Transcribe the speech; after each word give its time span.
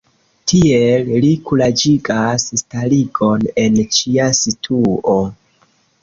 Tiel 0.51 1.09
li 1.25 1.27
kuraĝigas 1.49 2.45
starigon 2.61 3.45
en 3.65 3.77
ĉia 3.97 4.25
situo. 4.39 5.19